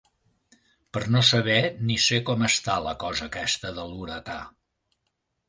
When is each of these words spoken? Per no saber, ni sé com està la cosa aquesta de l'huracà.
Per 0.95 1.01
no 1.15 1.21
saber, 1.27 1.57
ni 1.89 1.97
sé 2.05 2.19
com 2.31 2.47
està 2.49 2.79
la 2.87 2.95
cosa 3.05 3.29
aquesta 3.33 3.75
de 3.79 3.87
l'huracà. 3.93 4.41